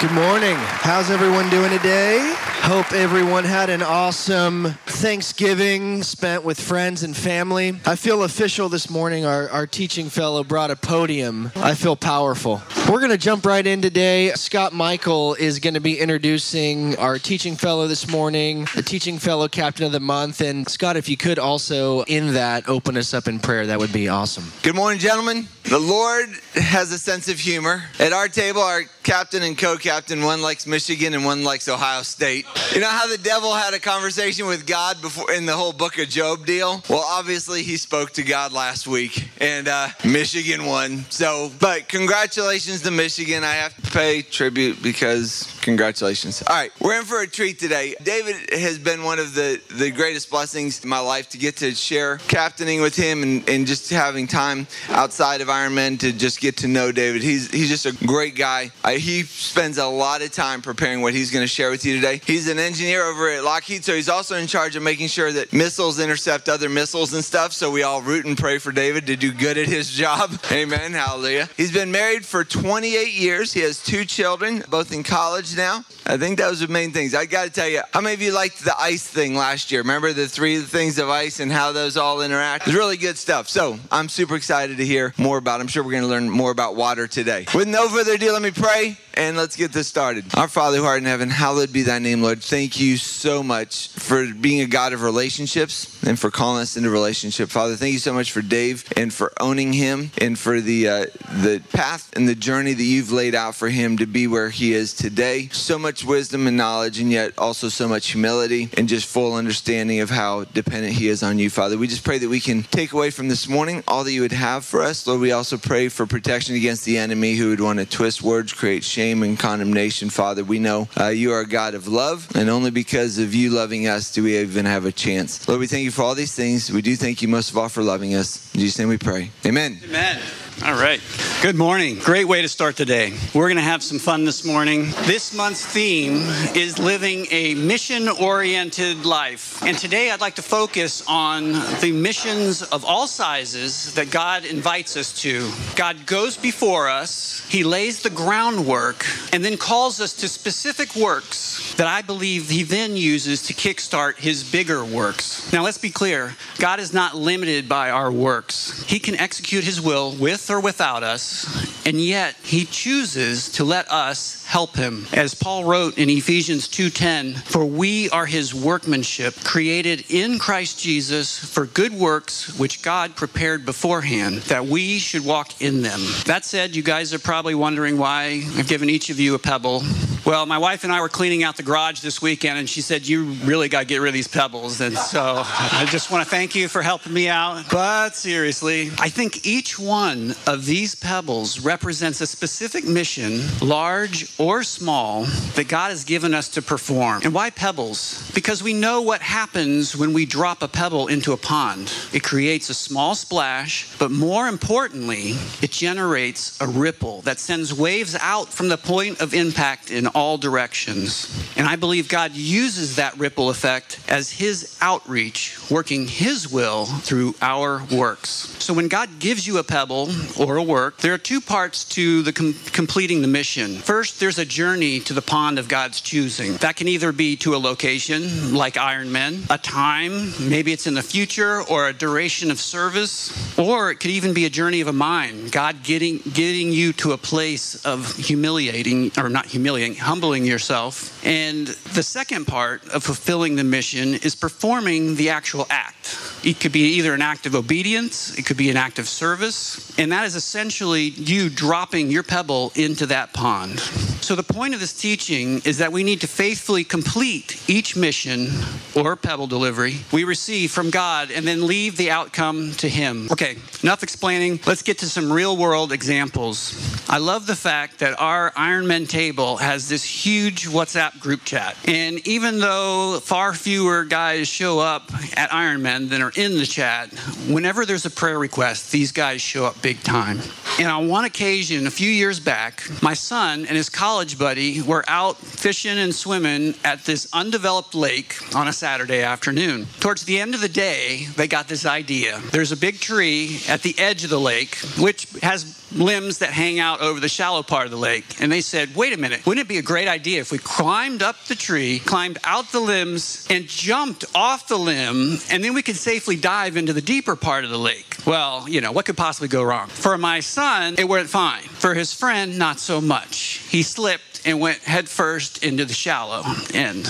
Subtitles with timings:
[0.00, 0.56] Good morning.
[0.82, 2.18] How's everyone doing today?
[2.64, 7.78] Hope everyone had an awesome Thanksgiving spent with friends and family.
[7.84, 9.26] I feel official this morning.
[9.26, 11.52] Our, our teaching fellow brought a podium.
[11.56, 12.62] I feel powerful.
[12.88, 14.30] We're going to jump right in today.
[14.32, 19.46] Scott Michael is going to be introducing our teaching fellow this morning, the teaching fellow
[19.46, 20.40] captain of the month.
[20.40, 23.92] And Scott, if you could also, in that, open us up in prayer, that would
[23.92, 24.50] be awesome.
[24.62, 25.48] Good morning, gentlemen.
[25.64, 27.84] The Lord has a sense of humor.
[27.98, 32.02] At our table, our captain and co captain, one likes Michigan and one likes Ohio
[32.02, 32.46] State.
[32.74, 35.98] You know how the devil had a conversation with God before in the whole book
[35.98, 36.82] of Job deal?
[36.88, 41.04] Well, obviously, he spoke to God last week and uh, Michigan won.
[41.10, 43.44] So, but congratulations to Michigan.
[43.44, 46.42] I have to pay tribute because congratulations.
[46.46, 47.94] All right, we're in for a treat today.
[48.02, 51.74] David has been one of the, the greatest blessings in my life to get to
[51.74, 56.58] share captaining with him and, and just having time outside of Ironman to just get
[56.58, 57.22] to know David.
[57.22, 58.70] He's, he's just a great guy.
[58.84, 61.94] I, he spends a lot of time preparing what he's going to share with you
[61.96, 62.20] today.
[62.26, 65.52] He's an engineer over at Lockheed, so he's also in charge of making sure that
[65.54, 67.54] missiles intercept other missiles and stuff.
[67.54, 70.38] So we all root and pray for David to do good at his job.
[70.52, 70.92] Amen.
[70.92, 71.48] Hallelujah.
[71.56, 73.54] He's been married for 28 years.
[73.54, 75.84] He has two children, both in college now.
[76.06, 77.14] I think those are the main things.
[77.14, 79.80] I got to tell you, how many of you liked the ice thing last year?
[79.80, 82.66] Remember the three things of ice and how those all interact?
[82.66, 83.48] It's really good stuff.
[83.48, 85.60] So I'm super excited to hear more about.
[85.60, 85.62] It.
[85.62, 87.46] I'm sure we're going to learn more about water today.
[87.54, 90.24] With no further ado, let me pray and let's get this started.
[90.36, 92.42] Our Father who art in heaven, hallowed be thy name, Lord.
[92.42, 96.90] Thank you so much for being a God of relationships and for calling us into
[96.90, 97.48] relationship.
[97.48, 101.06] Father, thank you so much for Dave and for owning him and for the uh,
[101.42, 104.72] the path and the journey that you've laid out for him to be where he
[104.72, 105.48] is today.
[105.52, 110.00] So much wisdom and knowledge and yet also so much humility and just full understanding
[110.00, 111.78] of how dependent he is on you, Father.
[111.78, 114.32] We just pray that we can take away from this morning all that you would
[114.32, 115.06] have for us.
[115.06, 118.52] Lord, we also pray for protection against the enemy who would want to twist words,
[118.52, 120.44] create shame and condemnation, Father.
[120.44, 123.86] We know uh, you are a God of love, and only because of you loving
[123.86, 125.46] us do we even have a chance.
[125.48, 126.70] Lord, we thank you for all these things.
[126.70, 128.52] We do thank you most of all for loving us.
[128.54, 129.30] In Jesus' name we pray.
[129.44, 129.78] Amen.
[129.84, 130.20] Amen.
[130.62, 131.00] All right.
[131.42, 131.98] Good morning.
[131.98, 133.12] Great way to start the day.
[133.34, 134.84] We're going to have some fun this morning.
[135.02, 136.22] This month's theme
[136.54, 139.62] is living a mission oriented life.
[139.62, 144.96] And today I'd like to focus on the missions of all sizes that God invites
[144.96, 145.50] us to.
[145.74, 151.74] God goes before us, He lays the groundwork, and then calls us to specific works
[151.74, 155.52] that I believe He then uses to kickstart His bigger works.
[155.52, 159.80] Now, let's be clear God is not limited by our works, He can execute His
[159.80, 161.46] will with or without us,
[161.86, 165.06] and yet he chooses to let us help him.
[165.12, 171.38] As Paul wrote in Ephesians 2:10, "For we are his workmanship, created in Christ Jesus
[171.38, 176.76] for good works which God prepared beforehand that we should walk in them." That said,
[176.76, 179.84] you guys are probably wondering why I've given each of you a pebble.
[180.26, 183.06] Well, my wife and I were cleaning out the garage this weekend, and she said,
[183.06, 184.80] You really got to get rid of these pebbles.
[184.80, 187.66] And so I just want to thank you for helping me out.
[187.70, 194.62] But seriously, I think each one of these pebbles represents a specific mission, large or
[194.62, 195.24] small,
[195.56, 197.20] that God has given us to perform.
[197.22, 198.30] And why pebbles?
[198.34, 201.92] Because we know what happens when we drop a pebble into a pond.
[202.14, 208.16] It creates a small splash, but more importantly, it generates a ripple that sends waves
[208.22, 211.28] out from the point of impact in all directions.
[211.56, 217.34] And I believe God uses that ripple effect as His outreach, working His will through
[217.40, 218.28] our works.
[218.62, 220.08] So when God gives you a pebble
[220.38, 223.76] or a work, there are two parts to the com- completing the mission.
[223.76, 226.54] First, there's a journey to the pond of God's choosing.
[226.58, 231.02] That can either be to a location like Ironman, a time, maybe it's in the
[231.02, 234.92] future, or a duration of service, or it could even be a journey of a
[234.92, 235.52] mind.
[235.52, 241.24] God getting getting you to a place of humiliating, or not humiliating, humbling yourself.
[241.24, 246.18] And the second part of fulfilling the mission is performing the actual act.
[246.44, 249.98] It could be either an act of obedience, it could be an act of service,
[249.98, 253.80] and that is essentially you dropping your pebble into that pond.
[253.80, 258.48] So, the point of this teaching is that we need to faithfully complete each mission
[258.94, 263.28] or pebble delivery we receive from God and then leave the outcome to Him.
[263.30, 264.60] Okay, enough explaining.
[264.66, 266.93] Let's get to some real world examples.
[267.08, 271.76] I love the fact that our Ironman table has this huge WhatsApp group chat.
[271.86, 277.12] And even though far fewer guys show up at Ironman than are in the chat,
[277.48, 280.40] whenever there's a prayer request, these guys show up big time.
[280.78, 285.04] And on one occasion, a few years back, my son and his college buddy were
[285.06, 289.86] out fishing and swimming at this undeveloped lake on a Saturday afternoon.
[290.00, 292.40] Towards the end of the day, they got this idea.
[292.50, 296.78] There's a big tree at the edge of the lake, which has limbs that hang
[296.78, 298.24] out over the shallow part of the lake.
[298.40, 301.22] And they said, wait a minute, wouldn't it be a great idea if we climbed
[301.22, 305.82] up the tree, climbed out the limbs, and jumped off the limb, and then we
[305.82, 308.16] could safely dive into the deeper part of the lake?
[308.26, 309.88] Well, you know, what could possibly go wrong?
[309.88, 311.62] For my son, it went fine.
[311.62, 313.62] For his friend, not so much.
[313.68, 316.42] He slipped and went headfirst into the shallow
[316.72, 317.06] end.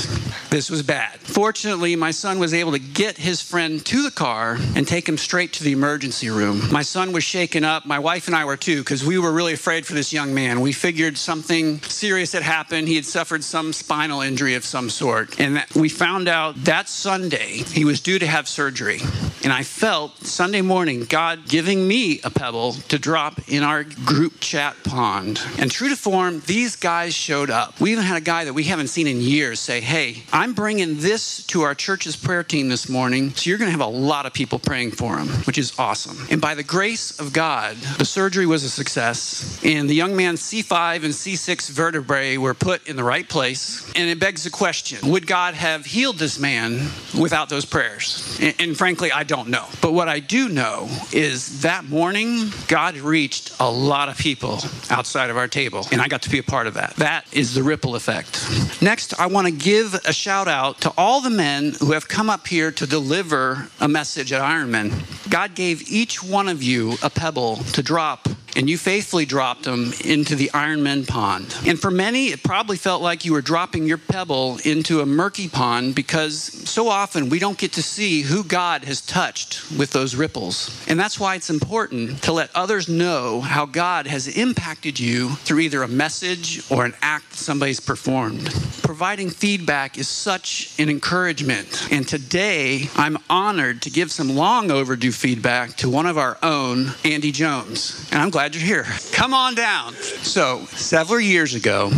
[0.50, 1.18] This was bad.
[1.20, 5.18] Fortunately, my son was able to get his friend to the car and take him
[5.18, 6.70] straight to the emergency room.
[6.70, 7.86] My son was shaken up.
[7.86, 10.60] My wife and I were too, because we were really afraid for this young man.
[10.60, 12.86] We figured something serious had happened.
[12.86, 15.40] He had suffered some spinal injury of some sort.
[15.40, 19.00] And we found out that Sunday he was due to have surgery.
[19.44, 24.40] And I felt Sunday morning God giving me a pebble to drop in our group
[24.40, 25.38] chat pond.
[25.58, 27.78] And true to form, these guys showed up.
[27.78, 30.98] We even had a guy that we haven't seen in years say, Hey, I'm bringing
[31.00, 34.24] this to our church's prayer team this morning, so you're going to have a lot
[34.24, 36.16] of people praying for him, which is awesome.
[36.30, 40.40] And by the grace of God, the surgery was a success, and the young man's
[40.40, 43.92] C5 and C6 vertebrae were put in the right place.
[43.94, 46.88] And it begs the question would God have healed this man
[47.18, 48.38] without those prayers?
[48.40, 49.66] And, and frankly, I don't know.
[49.80, 54.60] But what I do know is that morning, God reached a lot of people
[54.90, 56.74] outside of our table, and I got to be a part of.
[56.74, 58.80] That that is the ripple effect.
[58.80, 62.30] Next, I want to give a shout out to all the men who have come
[62.30, 64.92] up here to deliver a message at Ironman.
[65.30, 69.92] God gave each one of you a pebble to drop and you faithfully dropped them
[70.04, 71.54] into the Ironman pond.
[71.66, 75.48] And for many, it probably felt like you were dropping your pebble into a murky
[75.48, 80.14] pond because so often we don't get to see who God has touched with those
[80.14, 80.84] ripples.
[80.88, 85.60] And that's why it's important to let others know how God has impacted you through
[85.60, 88.52] either a message or an act somebody's performed.
[88.82, 91.88] Providing feedback is such an encouragement.
[91.90, 96.92] And today, I'm honored to give some long overdue feedback to one of our own,
[97.04, 98.08] Andy Jones.
[98.12, 98.84] And I'm glad glad you're here.
[99.12, 99.94] Come on down.
[99.94, 101.90] So, several years ago,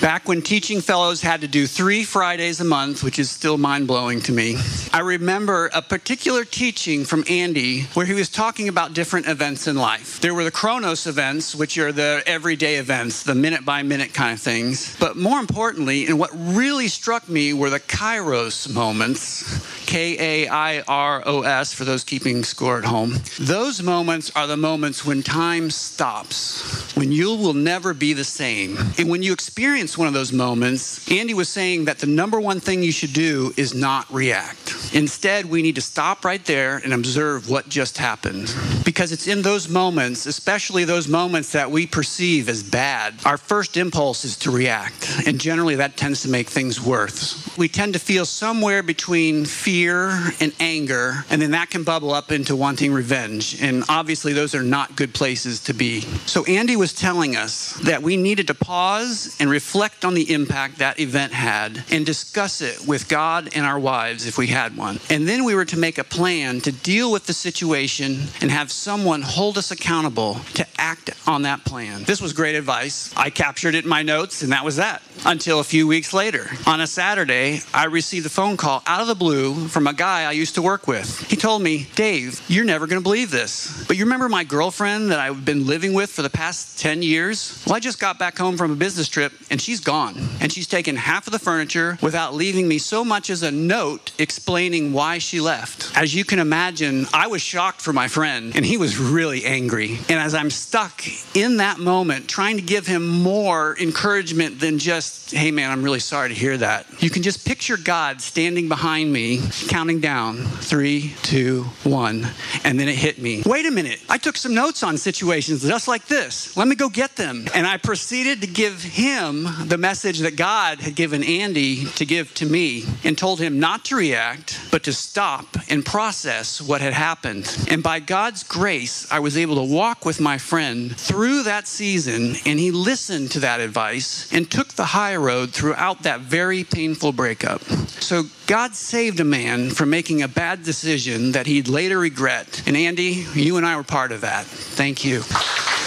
[0.00, 3.86] Back when teaching fellows had to do three Fridays a month, which is still mind
[3.86, 4.58] blowing to me,
[4.92, 9.76] I remember a particular teaching from Andy where he was talking about different events in
[9.76, 10.20] life.
[10.20, 14.34] There were the Chronos events, which are the everyday events, the minute by minute kind
[14.34, 14.94] of things.
[14.98, 20.80] But more importantly, and what really struck me were the Kairos moments, K A I
[20.88, 23.20] R O S, for those keeping score at home.
[23.38, 28.76] Those moments are the moments when time stops, when you will never be the same.
[28.98, 32.58] And when you experience one of those moments, Andy was saying that the number one
[32.58, 34.74] thing you should do is not react.
[34.92, 38.52] Instead, we need to stop right there and observe what just happened.
[38.84, 43.76] Because it's in those moments, especially those moments that we perceive as bad, our first
[43.76, 45.22] impulse is to react.
[45.24, 47.56] And generally, that tends to make things worse.
[47.56, 52.32] We tend to feel somewhere between fear and anger, and then that can bubble up
[52.32, 53.60] into wanting revenge.
[53.62, 56.00] And obviously, those are not good places to be.
[56.26, 60.78] So, Andy was telling us that we needed to pause and reflect on the impact
[60.78, 64.98] that event had and discuss it with God and our wives if we had one.
[65.10, 68.70] And then we were to make a plan to deal with the situation and have
[68.70, 72.04] someone hold us accountable to act on that plan.
[72.04, 73.12] This was great advice.
[73.16, 75.02] I captured it in my notes, and that was that.
[75.24, 79.06] Until a few weeks later, on a Saturday, I received a phone call out of
[79.06, 81.28] the blue from a guy I used to work with.
[81.28, 85.10] He told me, Dave, you're never going to believe this, but you remember my girlfriend
[85.10, 87.60] that I've been living with for the past 10 years?
[87.66, 90.14] Well, I just got back home from a business trip, and she's gone.
[90.40, 94.12] And she's taken half of the furniture without leaving me so much as a note
[94.20, 95.90] explaining why she left.
[95.98, 99.98] As you can imagine, I was shocked for my friend, and he was really angry.
[100.08, 101.02] And as I'm stuck
[101.34, 105.98] in that moment, trying to give him more encouragement than just, hey man, I'm really
[105.98, 111.14] sorry to hear that, you can just picture God standing behind me, counting down three,
[111.22, 112.26] two, one.
[112.64, 113.42] And then it hit me.
[113.46, 114.00] Wait a minute.
[114.08, 116.56] I took some notes on situations just like this.
[116.56, 117.46] Let me go get them.
[117.54, 122.32] And I proceeded to give him the message that God had given Andy to give
[122.34, 126.92] to me and told him not to react, but to stop and process what had
[126.92, 127.66] happened.
[127.70, 132.36] And by God's grace, I was able to walk with my friend through that season,
[132.46, 137.12] and he listened to that advice and took the high road throughout that very painful
[137.12, 137.62] breakup.
[138.00, 139.43] So God saved a man
[139.74, 142.62] from making a bad decision that he'd later regret.
[142.66, 144.44] And Andy, you and I were part of that.
[144.46, 145.22] Thank you.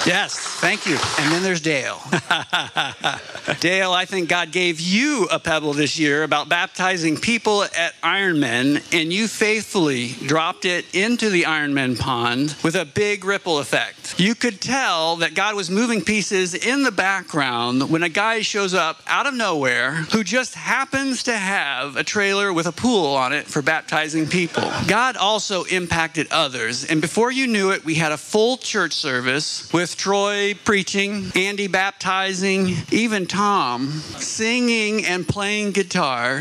[0.05, 0.97] Yes, thank you.
[1.19, 1.99] And then there's Dale.
[3.59, 8.81] Dale, I think God gave you a pebble this year about baptizing people at Ironman,
[8.93, 14.19] and you faithfully dropped it into the Ironman pond with a big ripple effect.
[14.19, 18.73] You could tell that God was moving pieces in the background when a guy shows
[18.73, 23.33] up out of nowhere who just happens to have a trailer with a pool on
[23.33, 24.63] it for baptizing people.
[24.87, 29.71] God also impacted others, and before you knew it, we had a full church service
[29.73, 36.39] with Troy preaching, Andy baptizing, even Tom singing and playing guitar.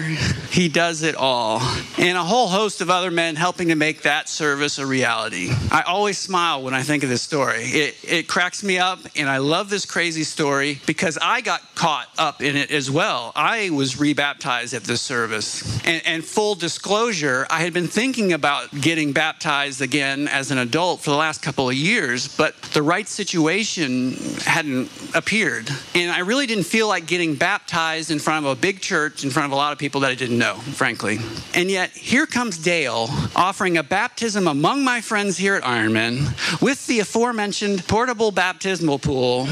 [0.51, 1.61] He does it all.
[1.99, 5.51] And a whole host of other men helping to make that service a reality.
[5.71, 7.63] I always smile when I think of this story.
[7.63, 12.09] It, it cracks me up, and I love this crazy story because I got caught
[12.19, 13.33] up in it as well.
[13.35, 15.63] I was rebaptized at this service.
[15.87, 21.01] And, and full disclosure, I had been thinking about getting baptized again as an adult
[21.01, 25.69] for the last couple of years, but the right situation hadn't appeared.
[25.95, 29.31] And I really didn't feel like getting baptized in front of a big church, in
[29.31, 31.19] front of a lot of people that I didn't know, frankly.
[31.55, 36.87] And yet, here comes Dale offering a baptism among my friends here at Ironman with
[36.87, 39.47] the aforementioned portable baptismal pool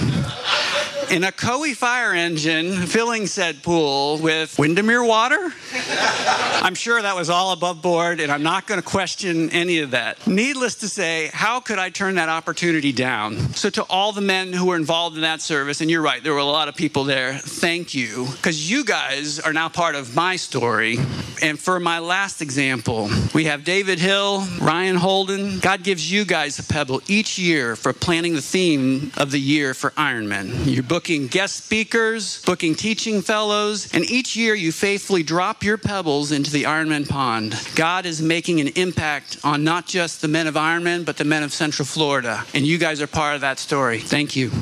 [1.11, 5.52] in a Coe fire engine filling said pool with Windermere water.
[6.62, 9.92] I'm sure that was all above board, and I'm not going to question any of
[9.92, 10.26] that.
[10.26, 13.38] Needless to say, how could I turn that opportunity down?
[13.54, 16.32] So, to all the men who were involved in that service, and you're right, there
[16.32, 20.14] were a lot of people there, thank you, because you guys are now part of
[20.14, 20.99] my story.
[21.42, 25.58] And for my last example, we have David Hill, Ryan Holden.
[25.58, 29.75] God gives you guys a pebble each year for planning the theme of the year
[29.75, 30.64] for Ironman.
[30.64, 36.30] You're booking guest speakers, booking teaching fellows, and each year you faithfully drop your pebbles
[36.30, 37.60] into the Ironman pond.
[37.74, 41.42] God is making an impact on not just the men of Ironman, but the men
[41.42, 42.44] of Central Florida.
[42.54, 43.98] And you guys are part of that story.
[43.98, 44.52] Thank you.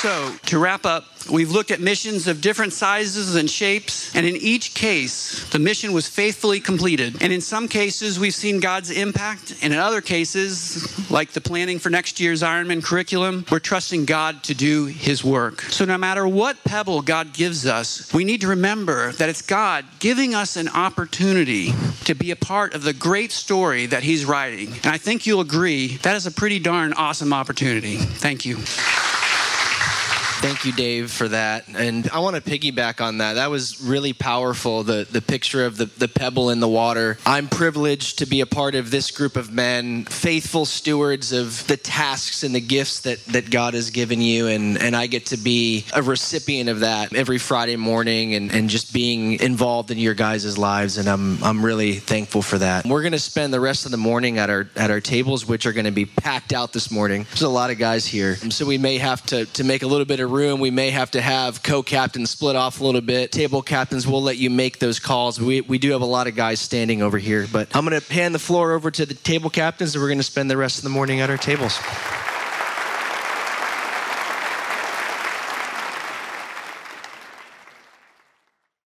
[0.00, 4.36] So, to wrap up, we've looked at missions of different sizes and shapes, and in
[4.36, 7.20] each case, the mission was faithfully completed.
[7.20, 11.80] And in some cases, we've seen God's impact, and in other cases, like the planning
[11.80, 15.62] for next year's Ironman curriculum, we're trusting God to do His work.
[15.62, 19.84] So, no matter what pebble God gives us, we need to remember that it's God
[19.98, 21.72] giving us an opportunity
[22.04, 24.68] to be a part of the great story that He's writing.
[24.68, 27.96] And I think you'll agree that is a pretty darn awesome opportunity.
[27.96, 28.58] Thank you.
[30.40, 31.66] Thank you, Dave, for that.
[31.66, 33.34] And I want to piggyback on that.
[33.34, 37.18] That was really powerful, the, the picture of the, the pebble in the water.
[37.26, 41.76] I'm privileged to be a part of this group of men, faithful stewards of the
[41.76, 44.46] tasks and the gifts that, that God has given you.
[44.46, 48.70] And, and I get to be a recipient of that every Friday morning and, and
[48.70, 50.98] just being involved in your guys' lives.
[50.98, 52.86] And I'm, I'm really thankful for that.
[52.86, 55.66] We're going to spend the rest of the morning at our, at our tables, which
[55.66, 57.26] are going to be packed out this morning.
[57.30, 58.36] There's a lot of guys here.
[58.36, 60.60] So we may have to, to make a little bit of room.
[60.60, 63.32] We may have to have co-captains split off a little bit.
[63.32, 65.40] Table captains, we'll let you make those calls.
[65.40, 68.12] We, we do have a lot of guys standing over here, but I'm going to
[68.12, 70.78] hand the floor over to the table captains and we're going to spend the rest
[70.78, 71.78] of the morning at our tables.